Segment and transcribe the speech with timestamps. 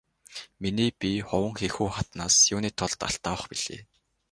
[0.61, 3.81] Миний бие Хуванхэхү хатнаас юуны тулд алт авах билээ?